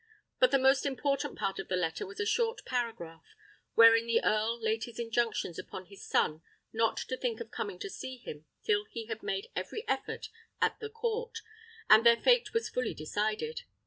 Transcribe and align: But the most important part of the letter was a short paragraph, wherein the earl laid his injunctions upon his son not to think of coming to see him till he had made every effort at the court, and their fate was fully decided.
But 0.39 0.49
the 0.49 0.57
most 0.57 0.87
important 0.87 1.37
part 1.37 1.59
of 1.59 1.67
the 1.67 1.75
letter 1.75 2.07
was 2.07 2.19
a 2.19 2.25
short 2.25 2.65
paragraph, 2.65 3.23
wherein 3.75 4.07
the 4.07 4.23
earl 4.23 4.59
laid 4.59 4.85
his 4.85 4.97
injunctions 4.97 5.59
upon 5.59 5.85
his 5.85 6.03
son 6.03 6.41
not 6.73 6.97
to 6.97 7.15
think 7.15 7.39
of 7.39 7.51
coming 7.51 7.77
to 7.77 7.87
see 7.87 8.17
him 8.17 8.45
till 8.63 8.85
he 8.85 9.05
had 9.05 9.21
made 9.21 9.51
every 9.55 9.87
effort 9.87 10.29
at 10.59 10.79
the 10.79 10.89
court, 10.89 11.41
and 11.87 12.03
their 12.03 12.17
fate 12.17 12.51
was 12.51 12.67
fully 12.67 12.95
decided. 12.95 13.61